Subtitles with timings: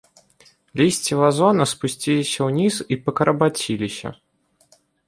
[0.81, 4.07] Лісці вазона спусціліся ўніз і пакарабаціліся.